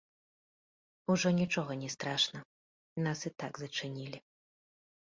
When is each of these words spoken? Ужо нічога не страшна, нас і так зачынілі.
Ужо 1.15 1.27
нічога 1.41 1.77
не 1.83 1.89
страшна, 1.97 2.39
нас 3.05 3.19
і 3.33 3.37
так 3.45 3.53
зачынілі. 3.67 4.19